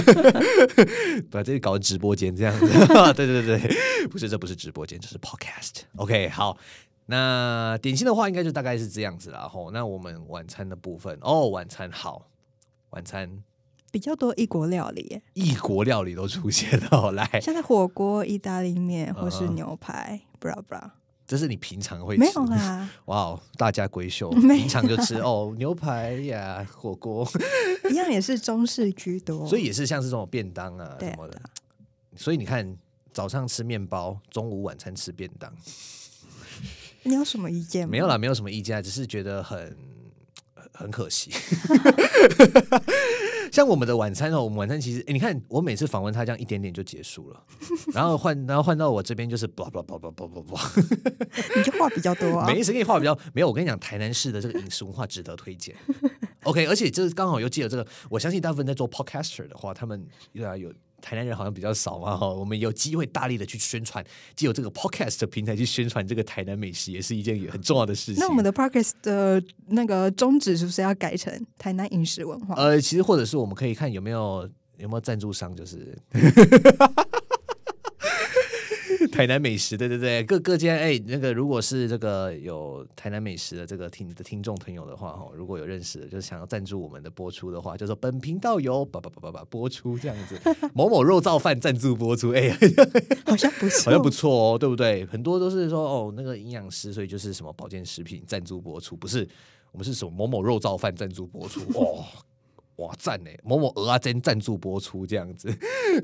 [1.30, 2.66] 把这里搞成直播间这样 子。
[3.14, 5.82] 对对对对，不是，这不是直播间，这是 Podcast。
[5.96, 6.56] OK，好。
[7.06, 9.48] 那点心的话，应该就大概是这样子了。
[9.48, 12.28] 吼，那我们晚餐的部分，哦，晚餐好，
[12.90, 13.42] 晚餐
[13.90, 20.90] 比较多异国料理耶，异国料理都出现了哦，来，像是火锅、意大利面或是牛排，不知道不知道，
[21.26, 27.26] 这是你平常会没吃有啦， 哇哦，大家闺秀， 平常就吃哦牛排呀、火锅，
[27.90, 29.46] 一样也是中式居多。
[29.46, 31.40] 所以也是像是这种便当啊什么的。
[32.16, 32.76] 所以你看，
[33.12, 35.50] 早上吃面包，中午晚餐吃便当，
[37.04, 37.90] 你有什么意见吗？
[37.90, 39.74] 没有啦，没有什么意见啊，只是觉得很
[40.72, 41.30] 很可惜。
[43.52, 47.44] 像我们的晚餐哦，我们晚餐其实，哎，你看我每次访问他这样一点点就结束了，
[47.92, 49.52] 然后换，然后换到我这边就是你
[51.62, 52.46] 就话比较多啊。
[52.46, 53.48] 没谁跟你话比较没有。
[53.48, 55.76] 我跟你讲，台南市的这个饮食文化值得推荐。
[56.44, 64.02] OK，而且这刚好又借了这个，我相信大部分在做 podcaster 的话，他们对啊有台南人好像比较少嘛哈，我们有机会大力的去宣传，
[64.34, 68.20] 既有这个 podcast 的平台去宣传这个台南美食，也是一件很重要的事情。
[68.20, 72.54] 那我们的 podcast 的那个宗旨是不是要改成台南饮食文化？
[72.54, 75.98] 呃，其实或者是我们可以看有没有有没有赞助商，就是
[79.12, 90.40] 台南美食，对对对，各各间哎，那个如果是这个有台南美食的这个听的听众朋友的话哈，如果有认识的，就是想要赞助我们的播出的话，就说本频道有叭叭叭叭叭播出这样子，
[90.74, 92.50] 某某肉燥饭赞助播出，哎，
[93.26, 95.04] 好像不错，好像不错哦，对不对？
[95.04, 99.28] 很多都是说哦，那个营养师，所以就是什么保健食品赞助播出，不是
[99.72, 102.02] 我们是什么某某肉燥饭赞助播出哦。
[102.82, 105.48] 哇赞呢，某某鹅啊真赞助播出这样子，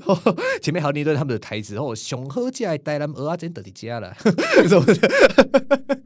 [0.61, 4.15] 前面还有那段他们的台词，然后熊喝起来带他们鹅啊真得你家了，
[4.67, 4.95] 什么的。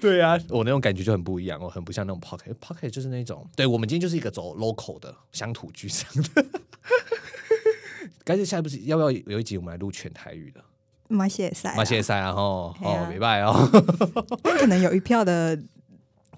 [0.00, 6.44] 对啊，我那种感觉就很不一样我，很不像那种 pocket，pocket 就是那种，对我们今天就是一个走 local 的乡土剧上的。
[8.24, 10.62] 干脆下一步是要不要有一集我们来录全台语的？
[11.08, 13.68] 马歇赛，马歇赛啊，吼哦，明白哦。
[14.42, 15.58] 但可能有一票的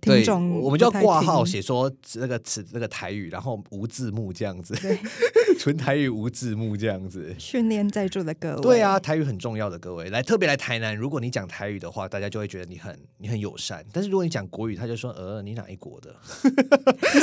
[0.06, 4.98] 听对，众，我们就要挂号，写说那个词那个台语，然后无字幕这样子，对，
[5.58, 7.34] 纯台语无字幕这样子。
[7.38, 13.84] 训练在座的各位，对啊，，台语很重要的，各位来特别来台南，如果你讲台语的话，大家就会觉得你很你很友善。
[13.92, 16.14] 但是如果你讲国语，他就说呃你哪一国的？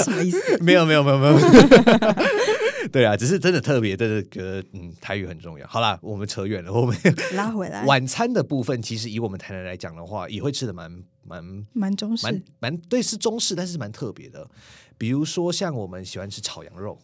[0.04, 0.58] 什么意思？
[0.62, 1.38] 没有没有没有没有。
[2.92, 5.66] 对啊，只是真的特别的觉得嗯台语很重要。
[5.68, 6.96] 好啦，我们扯远了，我们
[7.34, 10.92] 拉回来， 晚餐的部分，其实以我们台南来讲的话，也会吃的蛮
[11.26, 14.50] 蛮蛮中式蛮，蛮对，是中式，但是蛮特别的。
[14.98, 16.98] 比如说像我们喜欢吃炒羊肉，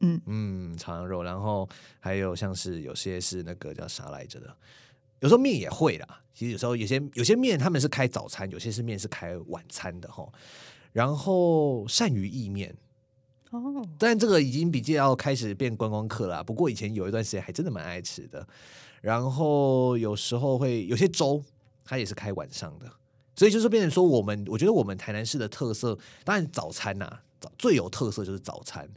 [0.00, 1.68] 嗯嗯，炒羊肉，然后
[2.00, 4.56] 还有像是有些是那个叫啥来着的，
[5.20, 6.22] 有时候面也会啦。
[6.32, 10.26] 其实有时候有些有些面他们是开早餐，有些是面是开晚餐的哈。
[10.92, 12.74] 然后鳝鱼意面，
[13.50, 16.42] 哦，但这个已经比较开始变观光客了啊。
[16.42, 18.46] 不过以前有一段时间还真的蛮爱吃的。
[19.00, 21.44] 然后有时候会有些粥，
[21.84, 22.90] 它也是开晚上的，
[23.36, 28.88] 所以就是变成说，我们我觉得我们台南市的特色，当然早餐呐、早最有特色就是早餐，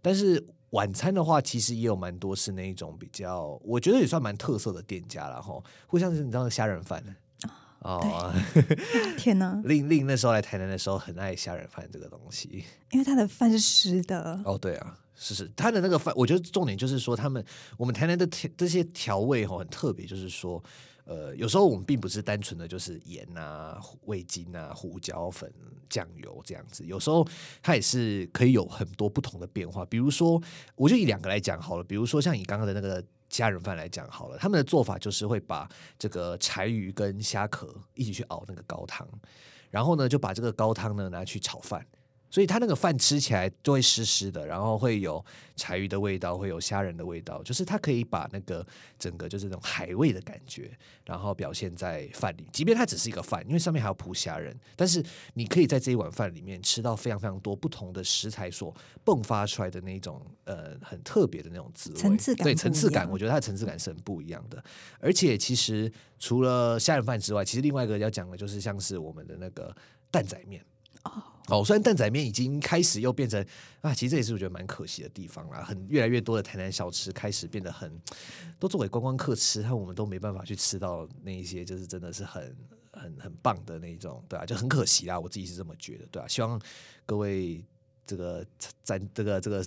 [0.00, 5.62] 但是晚餐的话，其实也有蛮多是那一种比较，我觉得也算蛮特色的店家了哈。
[5.86, 7.04] 互相是你知道虾仁饭
[7.80, 8.32] 哦，
[9.18, 9.60] 天哪！
[9.66, 12.64] 令令那时候来台南的时候很爱虾仁饭这个东西。
[12.92, 17.44] 因为他的饭是湿的，哦，对啊，是是，他的那个饭，我觉得重点就是说，他们
[17.76, 20.62] 我们台南的调这些调味哦很特别，就是说，
[21.04, 25.52] 呃，有时候我们并不是单纯的就是盐啊、味精啊、胡椒粉、
[25.88, 27.26] 酱油这样子，有时候
[27.62, 29.84] 它也是可以有很多不同的变化。
[29.84, 30.42] 比如说，
[30.76, 33.04] 我就以两个来讲好了，比如说像你刚刚的那个。
[33.32, 35.66] 家人饭来讲好了，他们的做法就是会把
[35.98, 39.08] 这个柴鱼跟虾壳一起去熬那个高汤，
[39.70, 41.82] 然后呢就把这个高汤呢拿去炒饭，
[42.32, 45.22] 所以它那个饭吃起来就会湿湿的，然后会有
[45.54, 48.66] 柴鱼的味道，会有虾仁的味道，就是它可以把那个
[48.98, 50.70] 整个就是那种海味的感觉，
[51.04, 52.48] 然后表现在饭里。
[52.50, 64.64] 即便它只是一个饭，因为上面还要铺虾仁，但是你可以在这一碗饭里面吃到非常非常多不同的食材所迸发出来的那种呃很特别的那种滋味，对层次感对层次感，我觉得它的层次感是很不一样的。
[65.00, 69.76] 而且其实除了虾仁饭之外，其实另外一个要讲的就是像是我们的那个
[70.10, 70.64] 蛋仔面。
[71.04, 73.44] 哦，哦虽然蛋仔面已经开始又变成
[73.80, 75.62] 啊，其实这也是我觉得蛮可惜的地方啦。
[75.62, 77.92] 很越来越多的台南小吃开始变得很
[78.58, 82.56] 都作为观光客吃，但我们都没办法去吃到那一些就是真的是很
[82.92, 85.18] 很很棒的那一种，对啊，就很可惜啦。
[85.18, 86.60] 我自己是这么觉得，对啊，希望
[87.04, 87.64] 各位
[88.06, 88.44] 这个
[88.82, 89.64] 赞这个这个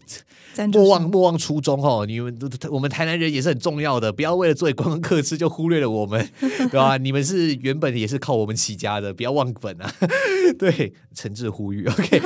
[0.72, 2.06] 莫忘莫忘初衷哦！
[2.06, 6.98] 你们都我们台南人也是很重要的，不要为了做观光客吃就忽略了我们， 对吧？
[6.98, 9.92] 你们是原本也是靠我们起家的，不要忘本啊！
[10.60, 12.22] 对，诚挚呼吁，OK？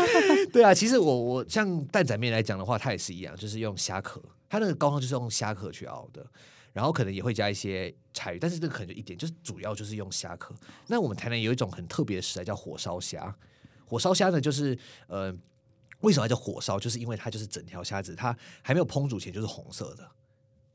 [0.51, 6.25] 对啊，其实我我像蛋仔面来讲的话，它也是一样，就是用虾壳，它那个高汤就是用虾壳去熬的。
[6.71, 10.53] 然后可能也会加一些柴鱼，但是这个可能就一点，就是主要就是用虾壳。
[10.85, 13.35] 那我们台南有一种很特别的食材叫火烧虾，
[13.85, 15.35] 火烧虾呢就是呃
[16.01, 16.79] 为什么要叫火烧？
[16.79, 20.07] 就是因为它就是整条虾子，它还没有烹煮前就是红色的。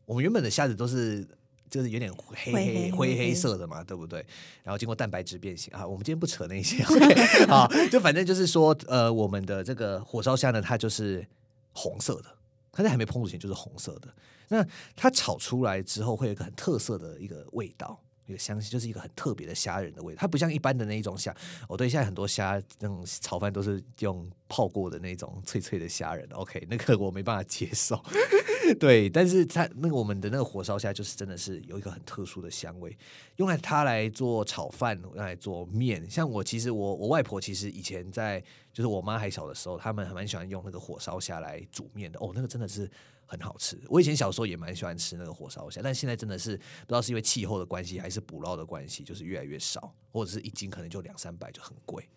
[0.05, 1.27] 我们原本的虾子都是
[1.71, 4.25] 就是有点黑黑灰黑色的嘛，对不对？
[4.63, 6.85] 然后经过蛋白质变形啊，我们今天不扯那些
[7.49, 11.27] 好，就反正就是说，呃，我们的这个火烧虾呢，它就是
[11.73, 12.27] 红色的，
[12.71, 14.15] 它在还没烹煮前就是红色的。
[14.49, 17.99] 那它炒出来之后，会有一个很特色的一个味道。
[18.27, 21.35] 那个香气就是一个很特别的虾仁的味道，它不像一般的那一种虾。
[21.69, 28.03] 哦，对，现在很多虾那种炒饭都是用泡过的那种脆脆的虾仁，OK，那个我没办法接受。
[28.81, 32.97] 对，但是它那个我们的那个火烧虾就是真的是有一个很特殊的香味，
[33.37, 36.09] 用来它来做炒饭，用来做面。
[36.09, 42.19] 像我其实我我外婆其实以前在就是我妈还小的时候，他们还蛮喜欢用那个火烧虾来煮面的。
[42.21, 42.91] 哦，那个真的是
[43.35, 43.81] 很好吃。
[43.89, 52.09] 我以前小时候也蛮喜欢吃那个火烧虾，但现在真的是不知道是因为气候的关系还是捕捞的关系，就是越来越少，或者是一斤可能就两三百就很贵。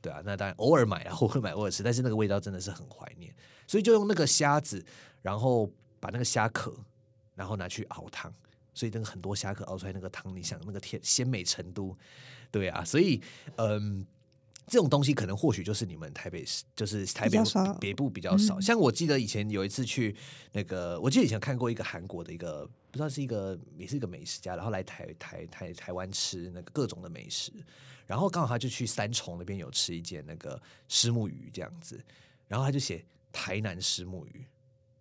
[0.00, 3.34] 对啊，那当然偶尔买啊，偶尔买偶尔吃，但是那个味道真的是很怀念，
[3.66, 4.84] 所以就用那个虾子，
[5.22, 6.74] 然后把那个虾壳，
[7.34, 8.32] 然后拿去熬汤，
[8.74, 11.96] 所以那个很多虾壳熬出来那个汤，你想那个甜鲜美程度，
[12.50, 13.20] 对啊，所以
[13.56, 14.06] 嗯。
[14.66, 17.38] 这种东西可能或许就是你们台北市，就是台北
[17.80, 18.60] 北部比较少。
[18.60, 20.14] 像我记得以前有一次去
[20.52, 27.52] 那个，我记得以前看过一个韩国的一个，不知道是一个也是一个美食家，然后来台台台台湾吃那个各种的美食，
[28.06, 32.04] 然后刚好他就去三重那边有吃一件那个虱目鱼这样子，
[32.48, 34.44] 然后他就写台南虱目鱼，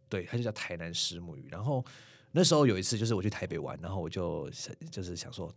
[0.08, 1.48] 对，他就叫台南虱目鱼。
[1.50, 1.84] 然后
[2.32, 5.52] 那时候有一次就是我去台北玩，然后我就想就是想说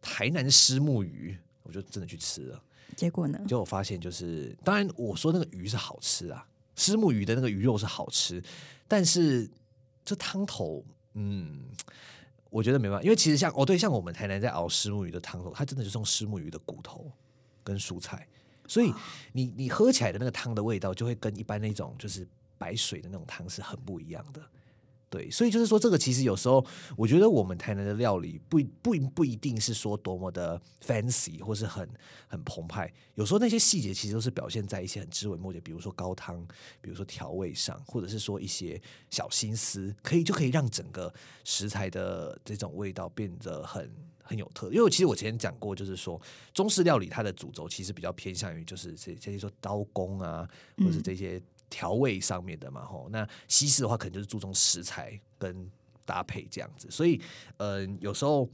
[0.00, 2.62] 台南虱目鱼，我就真的去吃了。
[2.94, 3.38] 结果呢？
[3.46, 8.42] 结果我发现就是，当然我说那个鱼是好吃啊，虱目鱼的那个鱼肉是好吃，
[8.88, 9.50] 但是
[10.04, 11.64] 这汤头，嗯，
[12.50, 17.10] 我觉得没办法，因为其实像哦对，像我们台南在熬虱目鱼的汤头，它真的就是用虱目鱼的骨头
[17.62, 18.26] 跟蔬菜，
[18.66, 18.92] 所以
[19.32, 22.26] 你你喝起来的那个汤的味道就会跟一般那种就是
[22.56, 24.40] 白水的那种汤是很不一样的。
[25.14, 31.88] 对，所以就是说，这个其实有时候，我觉得我们台南的料理不不不一定是说多么的 fancy 或是很
[32.26, 36.44] 很澎湃，有时候那些细节其实都是表现在一些很枝微末节，比如说高汤，
[36.80, 43.88] 比如说调味上，或者是说一些小心思，可以就可以让整个食材的这种味道变得很
[44.20, 44.68] 很有特。
[44.72, 46.20] 因为其实我之前讲过，就是说
[46.52, 50.44] 中式料理它的主轴其实比较偏向于就是这这些说刀工啊，
[50.78, 51.40] 或者是这些。
[51.74, 55.68] 调味上面的嘛，吼，那西式的话可能就是注重食材跟
[56.06, 57.20] 搭配这样子，所以，
[57.56, 58.48] 呃，有时候，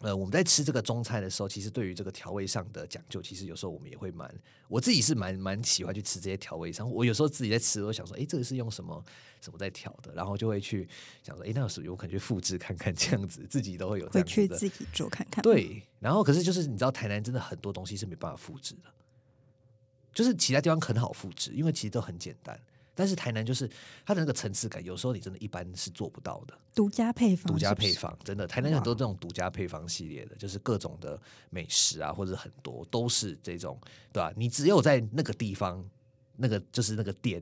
[0.00, 4.34] 呃，我们在吃这个中餐的时候，其实对于这个调味上的讲究，其实有时候我们也会蛮，
[4.66, 6.90] 我自己是蛮蛮喜欢去吃这些调味上。
[6.90, 9.04] 我有时候自己在吃，我想说，哎，这个是用什么
[9.42, 10.88] 什么在调的，然后就会去
[11.22, 15.42] 想说，哎，那是有可能去复制看看这样子，自己都会有会去自己做看看。
[15.42, 18.82] 对，然后可是就是你知道，台南真的很多东西是没办法复制的。
[20.18, 22.60] 就是其他地方很好复制，因为其实都很简单。
[22.92, 23.70] 但是台南就是
[24.04, 26.58] 它的那个层次感，有时候你真的一般是做不到的。
[26.74, 31.16] 独家配方，独家配方，真的台南很多这种独家配方系列的，就是各种的
[31.50, 33.78] 美食啊，或者很多都是这种，
[34.12, 34.32] 对吧？
[34.36, 35.88] 你只有在那个地方，
[36.34, 37.40] 那个就是那个店，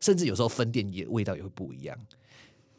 [0.00, 1.96] 甚至有时候分店也味道也会不一样。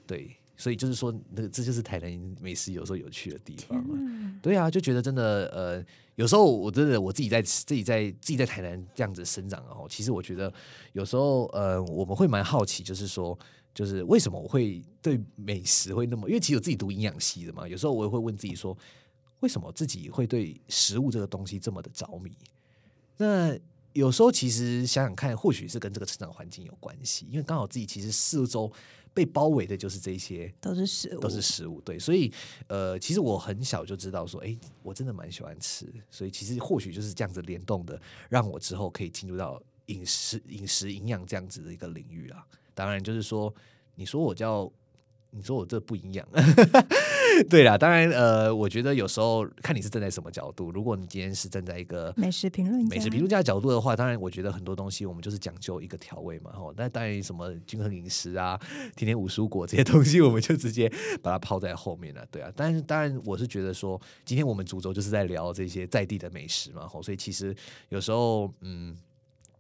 [0.06, 4.40] 对，所以就是说，那个这就是台南美食有时候有趣的地方嘛。
[4.42, 5.86] 对啊，就觉得真的呃。
[6.18, 10.52] 有时候我真的我自己在自己在自己在台南这样子生长哦，其实我觉得
[10.94, 13.38] 有时候呃我们会蛮好奇，就是说
[13.72, 16.28] 就是为什么我会对美食会那么？
[16.28, 18.76] 因为其实我自己读营养系的嘛，有时候我也会问自己说，
[19.42, 22.32] 为什么自己会对食物这个东西这么的着迷？
[23.18, 23.56] 那
[23.94, 28.74] 有时候其实想想看，或许是跟这个成长环境有关系，因为刚好自己其实四周。
[29.18, 31.82] 被包围的就是这些，都是食物，都是食物。
[31.82, 32.32] 对，所以
[32.68, 35.92] 呃，其实我很小就知道说，哎，我真的蛮喜欢吃。
[36.12, 38.00] 所以其实或许就是这样子联动的，
[38.30, 42.46] 让我之后可以进入到饮食、饮食营养这样子的一个领域啦。
[42.76, 43.52] 当然，就是说，
[43.96, 44.72] 你说我叫。
[45.30, 46.26] 你说我这不营养，
[47.50, 50.72] 对啦，当然，呃，我觉得有时候看你是站在什么角度。
[50.72, 56.74] 如果你今天是站在一个美食评论美食评论家的角度的话，当然，我觉得很多东西我们就是讲究一个调味嘛，吼。
[56.76, 58.60] 那当然，什么均衡饮食啊，
[58.96, 62.52] 天天五蔬果这些东西，我们就直接把它抛在后面了，对啊。
[62.56, 67.02] 但是，当然，我是觉得说，今天我们主轴就是在聊这些在地的美食嘛，吼。
[67.02, 67.56] 所以，其实
[67.90, 68.96] 有时候，嗯。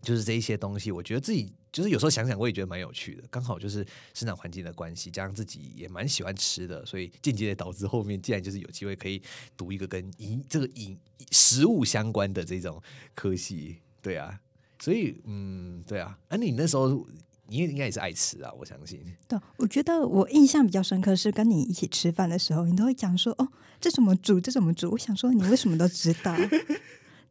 [0.01, 3.23] 就是这一些东西，我觉得自己就是有时候想想，我也觉得蛮有趣的。
[3.29, 9.21] 刚好就是生长环境的关系，加上自己也蛮喜欢吃的，所以间接的导致后面竟然就是有机会可以
[9.57, 10.97] 读一个跟饮这个饮
[11.31, 12.81] 食物相关的这种
[13.13, 13.77] 科系。
[14.01, 14.39] 对啊，
[14.79, 16.17] 所以嗯，对啊。
[16.29, 17.05] 啊，你那时候
[17.47, 19.01] 你应该也是爱吃啊，我相信。
[19.27, 23.47] 对，我觉得我印象比较深刻是跟你一起吃饭的时候，你都会讲说：“哦，
[23.81, 24.39] 这怎么煮？
[24.39, 26.35] 这怎么煮？”我想说，你为什么都知道？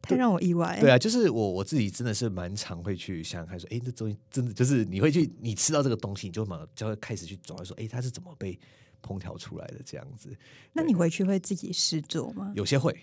[0.01, 0.77] 太让我意外。
[0.79, 8.57] 对啊，就是我我自己真的是蛮常会去想想看，说，哎，这东西真的就是你会去，你吃到这个东西，你就马就会开始去找，说，哎，它是怎么被
[9.01, 10.33] 烹调出来的这样子。
[10.73, 12.53] 那你回去会自己试做吗？
[12.55, 12.97] 有些会，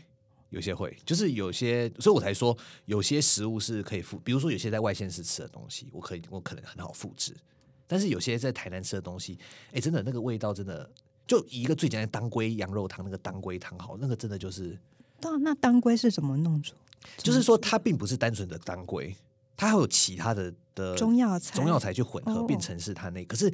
[0.51, 7.35] 有些会，就是有些，所以我才说，有些食物是可以复，比如说有些在外县市吃的东西，我可以，我可能很好复制。
[7.87, 9.39] 但是有些在台南吃的东西，
[9.73, 10.91] 哎，真的那个味道真的，
[11.27, 14.79] 就一个最简单当归羊肉汤，那个当归汤好，那个真的就是。
[15.25, 16.75] 那那当归是怎么弄出？
[17.19, 19.15] 就是说，它并不是单纯的当归，
[19.57, 23.25] 它还有其他的的中药材，中药材去混合变成是它那。
[23.27, 23.53] 可是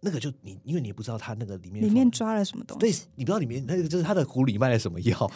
[0.00, 5.32] 那个就你，因为你不知道它那个里面里面抓了什么东西，对你不知道里面那个就是它的壶里卖了什么药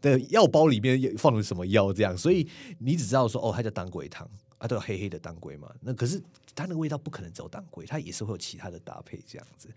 [0.00, 5.68] 的药包里面放了什么药，这样，所以你只知道说哦，它叫当归汤啊，都有黑黑的当归嘛。
[5.80, 6.22] 那可是
[6.54, 9.68] 它那个味道不可能只有当归，它也是会有其他的搭配这样子。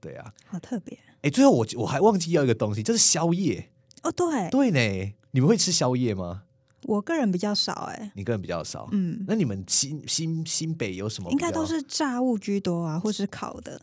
[0.00, 0.98] 对啊，好特别。
[1.20, 3.70] 哎，最后我我还忘记要一个东西，就是宵夜。
[4.02, 6.42] 哦，对对呢，你们会吃宵夜吗？
[6.84, 11.30] 我个人比较少哎，你个人比较少，嗯，那你们新新新北有什么？
[11.30, 13.82] 应该都是炸物居多啊，或是烤的，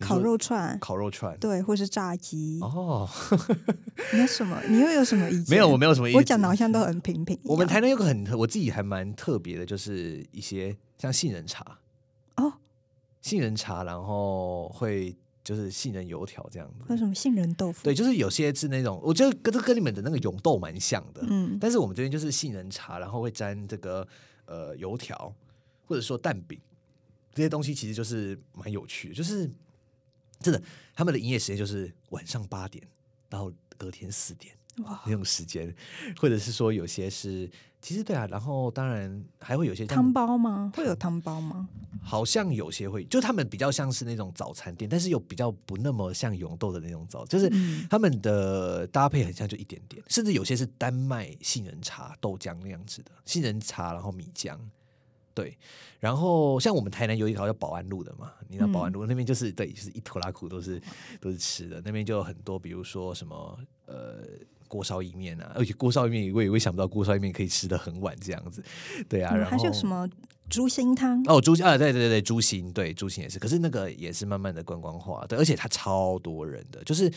[0.00, 2.58] 烤肉串，烤肉串，对，或是炸鸡。
[2.60, 3.08] 哦，
[4.12, 4.60] 你有什么？
[4.68, 5.50] 你又有什么意见？
[5.50, 6.18] 没有，我没有什么意见。
[6.18, 7.38] 我讲的好像都很平平。
[7.44, 11.78] 我们台南有个很，我自己还蛮特别的，就是一些像杏仁茶
[12.34, 12.54] 哦，
[13.22, 15.16] 杏仁茶，然后会。
[15.46, 17.84] 就是杏仁油条这样子，为什么杏仁豆腐？
[17.84, 21.56] 对，就是有些是那种，我觉得跟跟你们的那个永豆蛮像的，嗯。
[21.60, 24.04] 但是我们这边就是杏仁茶，然后会沾这个
[24.46, 25.32] 呃油条，
[25.84, 26.60] 或者说蛋饼
[27.32, 29.48] 这些东西，其实就是蛮有趣的，就是
[30.40, 30.60] 真的
[30.92, 32.84] 他们的营业时间就是晚上八点
[33.28, 34.52] 到隔天四点。
[34.84, 35.74] 哇，那种时间，
[36.18, 37.48] 或者是说有些是，
[37.86, 40.72] 其实对啊，然后当然还会有些像汤包吗？
[40.74, 41.68] 会有汤包吗？
[42.02, 54.58] 好像有些会，就他们比较像是那种早餐店，但是又比较不那么像永豆的那种早，就是嗯他们的搭配很像，就一点点，甚至有些是单卖杏仁茶、豆浆那样子的，杏仁茶然后米浆。
[55.32, 55.56] 对，
[56.00, 60.82] 然后像我们台南有一条叫保安路的嘛，你知道保安路、那边就是对，就是一拖拉苦都是
[61.20, 64.24] 都是吃的，那边就有很多，比如说什么呃
[64.68, 68.62] 锅烧意面啊，而且锅烧意面我也会想不到锅烧意面可以吃的很晚这样子，
[69.08, 70.08] 对啊，嗯然后还是有什么
[70.48, 71.22] 猪心汤？
[71.26, 77.12] 哦，猪啊，对对对对，猪心，对猪心也是，可是那个也是慢慢的观光化，对，而且它超多人的，就是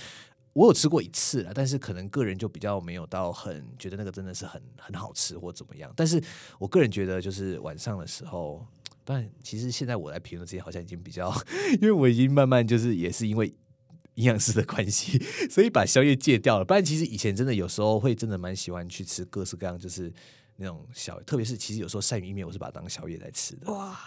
[0.53, 6.21] 我有吃过一次啊，但是可能个人就比较没有到很觉得那个真的是很很好吃或怎么样，但是
[6.57, 8.65] 我个人觉得就是晚上的时候，
[9.05, 11.31] 但其实现在我来评论这些好像已经比较，
[11.81, 13.53] 因为我已经慢慢就是也是因为。
[14.19, 15.17] 营养师的关系，
[15.49, 16.65] 所以把宵夜戒掉了。
[16.65, 20.11] 不然，其实以前真的有时候会真的蛮喜欢去吃各式各样，就是
[20.57, 23.71] 那种小，特别是其实有时候鳝鱼意面，我是把它当宵夜来吃的。
[23.71, 23.97] 哇，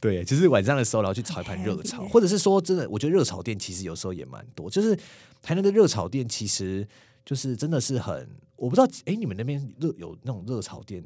[0.00, 4.70] 对，就是晚上的时候，然后去炒一盘热炒， 或者是说真的，我觉得热炒店其实有时候也蛮多。
[4.70, 4.96] 就是
[5.42, 6.88] 台南的热炒店，其实
[7.24, 11.04] 就是真的是很，我不知道，哎，你们那边热有那种热炒店，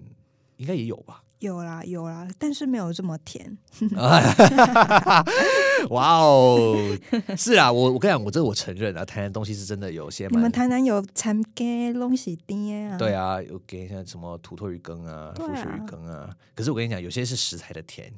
[0.56, 1.20] 应该也有吧？
[1.44, 3.56] 有啦有啦，但是没有这么甜。
[5.90, 6.74] 哇哦，
[7.36, 12.96] 是啊，我我跟你讲，我这个我承认啊，台南东西是真的有些蛮你们台南有产给东西店啊？
[12.96, 16.34] 对啊，有给像什么土托鱼羹啊、腐水鱼羹啊。
[16.54, 18.10] 可是我跟你讲，有些是食材的甜，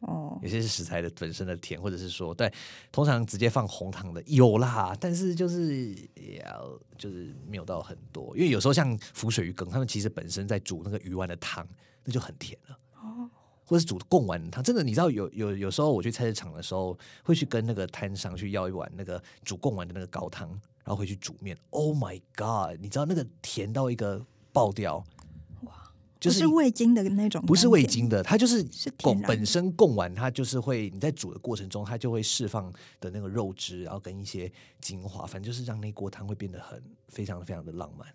[0.00, 2.52] 哦，有些是食材的本身的甜，或者是说，对，
[2.92, 11.66] 通常直接放红糖的有啦，但是就是也要就是没有到很多，因为有时候像浮水鱼羹，他们其实本身在煮那个鱼丸的汤，
[12.06, 12.78] 那就很甜了。
[12.94, 13.28] 哦，
[13.66, 20.48] 或者是煮贡丸汤，真的，你知道有有有时候我去菜市场的时候，会去跟那个摊商去要一碗那个煮贡丸的那个高汤，
[20.84, 21.54] 然后回去煮面。
[21.70, 22.80] Oh my god！
[22.80, 25.04] 你知道那个甜到一个爆掉，
[25.62, 25.72] 哇，
[26.20, 28.64] 就不是味精的那种，不是味精，的，它就是
[29.02, 34.50] 贡本身贡丸，它就是会你在煮的过程中，它就会释放的那个肉汁，然后跟一些
[34.80, 38.06] 精华，反正就是让那锅汤会变得很非常非常的浪漫。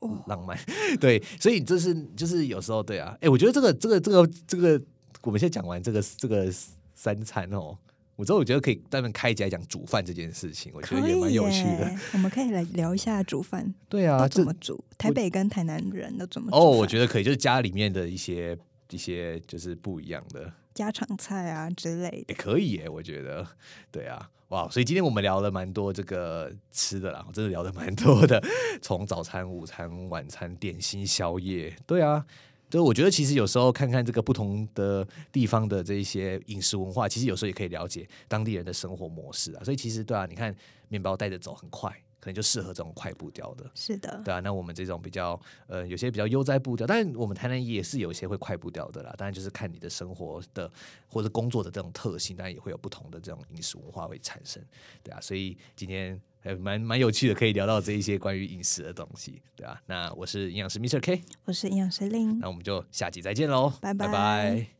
[0.00, 0.58] 哦浪漫，
[1.00, 4.82] 对，所以这是就是有时候对啊，哎，我觉得这个这个这个这个，
[5.22, 6.52] 我们现在讲完这个这个
[6.94, 7.76] 三餐哦，
[8.16, 11.90] 我之后我觉得可以专门开一集来讲煮饭这件事情，我觉得也蛮有趣的。
[12.12, 18.56] 我们可以来聊一下煮饭对啊，怎么煮，台北跟台南人都怎么煮哦，我觉得可以，就是家里面的一些
[18.90, 20.52] 一些就是不一样的。
[20.74, 22.24] 家常菜啊之类的。
[22.28, 23.46] 也可以耶，我觉得，
[23.90, 28.42] 对啊，哇，所以今天我们聊了蛮多这个吃的啦，我 真的聊的蛮多的，
[28.82, 32.24] 从早餐、午餐、晚餐、点心、宵夜，对啊。
[32.68, 39.64] 就我觉得，其实有时候看看这个不同的地方的这一些饮食文化，其实有时候也可以了解当地人的生活模式啊。
[39.64, 40.54] 所以其实对啊，你看
[40.86, 43.68] 面包带着走很快，可能就适合这种快步调的。
[43.74, 49.14] 是的，对啊，那我们这种比较呃，有些比较悠哉步调，但是我们台南也是有一些会快步调的啦。
[49.16, 50.70] 当然就是看你的生活的
[51.08, 54.62] 或者工作的这种特性，当然也会有不同的这种饮食文化会产生。
[55.02, 59.40] 对啊，所以今天还蛮蛮有趣的，可以聊到这一些关于饮食的东西。
[59.56, 61.00] 对啊，那我是营养师 Mr.
[61.00, 64.79] K，我是营养师令，那我们就下集再见喽，拜拜拜拜